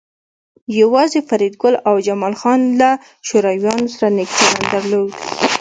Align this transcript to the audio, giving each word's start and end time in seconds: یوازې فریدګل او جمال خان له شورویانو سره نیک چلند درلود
یوازې 0.81 1.19
فریدګل 1.29 1.75
او 1.87 1.95
جمال 2.07 2.33
خان 2.41 2.59
له 2.79 2.89
شورویانو 3.27 3.91
سره 3.95 4.07
نیک 4.15 4.29
چلند 4.37 4.65
درلود 4.73 5.11